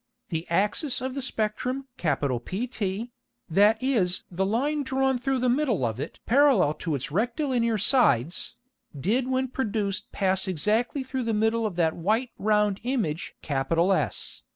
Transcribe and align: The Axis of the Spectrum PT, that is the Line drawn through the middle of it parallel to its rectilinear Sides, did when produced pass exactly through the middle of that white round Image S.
The 0.29 0.49
Axis 0.49 0.99
of 0.99 1.13
the 1.13 1.21
Spectrum 1.21 1.85
PT, 1.99 3.11
that 3.47 3.77
is 3.83 4.23
the 4.31 4.47
Line 4.47 4.81
drawn 4.81 5.19
through 5.19 5.37
the 5.37 5.47
middle 5.47 5.85
of 5.85 5.99
it 5.99 6.19
parallel 6.25 6.73
to 6.73 6.95
its 6.95 7.11
rectilinear 7.11 7.77
Sides, 7.77 8.55
did 8.99 9.27
when 9.27 9.47
produced 9.49 10.11
pass 10.11 10.47
exactly 10.47 11.03
through 11.03 11.25
the 11.25 11.35
middle 11.35 11.67
of 11.67 11.75
that 11.75 11.95
white 11.95 12.31
round 12.39 12.79
Image 12.81 13.35
S. 13.47 14.41